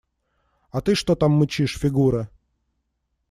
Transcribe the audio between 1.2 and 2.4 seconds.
мычишь, Фигура?